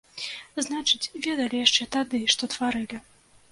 Значыць, 0.67 1.11
ведалі 1.27 1.61
яшчэ 1.65 1.89
тады, 1.99 2.25
што 2.37 2.53
тварылі! 2.57 3.05